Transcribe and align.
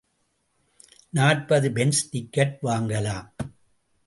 நாற்பது 1.09 1.71
pence 1.71 2.09
ticket 2.09 2.57
வாங்கலாம். 2.63 3.27